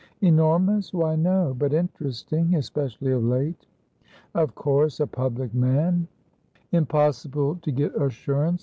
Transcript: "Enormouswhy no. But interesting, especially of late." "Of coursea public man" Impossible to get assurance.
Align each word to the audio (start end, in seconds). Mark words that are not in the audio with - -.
"Enormouswhy 0.23 1.19
no. 1.19 1.53
But 1.53 1.73
interesting, 1.73 2.55
especially 2.55 3.11
of 3.11 3.23
late." 3.23 3.67
"Of 4.33 4.55
coursea 4.55 5.05
public 5.11 5.53
man" 5.53 6.07
Impossible 6.71 7.57
to 7.57 7.71
get 7.71 7.93
assurance. 7.93 8.59